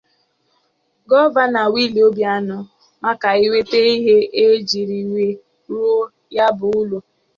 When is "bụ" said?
6.57-6.67